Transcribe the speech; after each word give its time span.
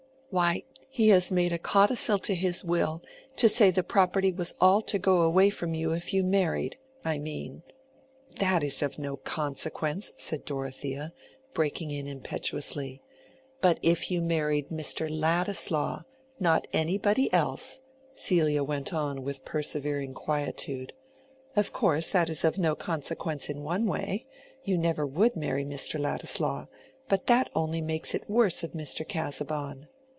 "Why, 0.33 0.63
he 0.87 1.09
has 1.09 1.29
made 1.29 1.51
a 1.51 1.57
codicil 1.59 2.17
to 2.19 2.33
his 2.33 2.63
will, 2.63 3.01
to 3.35 3.49
say 3.49 3.69
the 3.69 3.83
property 3.83 4.31
was 4.31 4.55
all 4.61 4.81
to 4.83 4.97
go 4.97 5.23
away 5.23 5.49
from 5.49 5.73
you 5.73 5.91
if 5.91 6.13
you 6.13 6.23
married—I 6.23 7.17
mean—" 7.17 7.63
"That 8.39 8.63
is 8.63 8.81
of 8.81 8.97
no 8.97 9.17
consequence," 9.17 10.13
said 10.15 10.45
Dorothea, 10.45 11.11
breaking 11.53 11.91
in 11.91 12.07
impetuously. 12.07 13.01
"But 13.59 13.77
if 13.81 14.09
you 14.09 14.21
married 14.21 14.69
Mr. 14.69 15.09
Ladislaw, 15.11 16.03
not 16.39 16.65
anybody 16.71 17.27
else," 17.33 17.81
Celia 18.13 18.63
went 18.63 18.93
on 18.93 19.23
with 19.25 19.43
persevering 19.43 20.13
quietude. 20.13 20.93
"Of 21.57 21.73
course 21.73 22.07
that 22.11 22.29
is 22.29 22.45
of 22.45 22.57
no 22.57 22.73
consequence 22.73 23.49
in 23.49 23.63
one 23.65 23.85
way—you 23.85 24.77
never 24.77 25.05
would 25.05 25.35
marry 25.35 25.65
Mr. 25.65 25.99
Ladislaw; 25.99 26.67
but 27.09 27.27
that 27.27 27.49
only 27.53 27.81
makes 27.81 28.15
it 28.15 28.29
worse 28.29 28.63
of 28.63 28.71
Mr. 28.71 29.05
Casaubon." 29.05 29.89